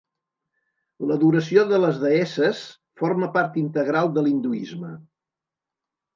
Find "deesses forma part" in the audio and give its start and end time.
2.05-3.61